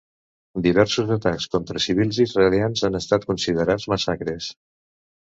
[0.67, 4.53] Diversos atacs contra civils israelians han estat considerats massacres.